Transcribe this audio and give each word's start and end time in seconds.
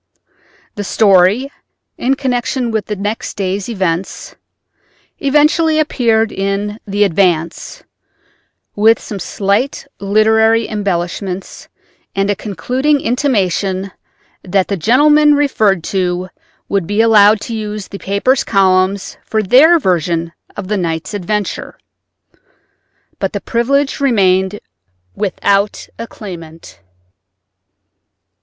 The 0.73 0.83
story 0.83 1.51
(in 1.95 2.15
connection 2.15 2.71
with 2.71 2.87
the 2.87 2.95
next 2.95 3.37
day's 3.37 3.69
events) 3.69 4.33
eventually 5.19 5.77
appeared 5.77 6.31
in 6.31 6.79
the 6.87 7.03
Advance, 7.03 7.83
with 8.75 8.99
some 8.99 9.19
slight 9.19 9.85
literary 9.99 10.67
embellishments 10.67 11.69
and 12.15 12.31
a 12.31 12.35
concluding 12.35 12.99
intimation 12.99 13.91
that 14.41 14.69
the 14.69 14.75
gentlemen 14.75 15.35
referred 15.35 15.83
to 15.93 16.29
would 16.67 16.87
be 16.87 16.99
allowed 17.01 17.39
the 17.41 17.53
use 17.53 17.85
of 17.85 17.91
the 17.91 17.99
paper's 17.99 18.43
columns 18.43 19.19
for 19.23 19.43
their 19.43 19.77
version 19.77 20.31
of 20.57 20.67
the 20.67 20.77
night's 20.77 21.13
adventure. 21.13 21.77
But 23.19 23.33
the 23.33 23.39
privilege 23.41 23.99
remained 23.99 24.61
without 25.15 25.87
a 25.99 26.07
claimant. 26.07 26.79